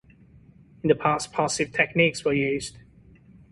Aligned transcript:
In 0.81 0.87
the 0.87 0.95
past, 0.95 1.31
passive 1.31 1.71
techniques 1.73 2.25
were 2.25 2.33
used. 2.33 2.79